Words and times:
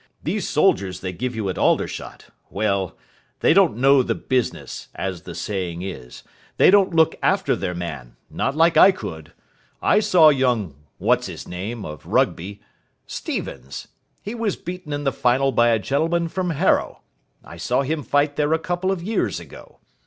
These 0.23 0.49
soldiers 0.49 1.01
they 1.01 1.13
give 1.13 1.35
you 1.35 1.47
at 1.47 1.59
Aldershot 1.59 2.29
well, 2.49 2.97
they 3.41 3.53
don't 3.53 3.77
know 3.77 4.01
the 4.01 4.15
business, 4.15 4.87
as 4.95 5.21
the 5.21 5.35
saying 5.35 5.83
is. 5.83 6.23
They 6.57 6.71
don't 6.71 6.95
look 6.95 7.15
after 7.21 7.55
their 7.55 7.75
man, 7.75 8.15
not 8.27 8.55
like 8.55 8.77
I 8.77 8.91
could. 8.91 9.31
I 9.79 9.99
saw 9.99 10.29
young 10.29 10.73
what's 10.97 11.27
his 11.27 11.47
name, 11.47 11.85
of 11.85 12.07
Rugby 12.07 12.61
Stevens: 13.05 13.89
he 14.23 14.33
was 14.33 14.55
beaten 14.55 14.91
in 14.91 15.03
the 15.03 15.11
final 15.13 15.51
by 15.51 15.67
a 15.69 15.77
gentleman 15.77 16.29
from 16.29 16.49
Harrow 16.49 17.01
I 17.43 17.57
saw 17.57 17.83
him 17.83 18.01
fight 18.01 18.37
there 18.37 18.53
a 18.53 18.57
couple 18.57 18.91
of 18.91 19.03
years 19.03 19.39
ago. 19.39 19.81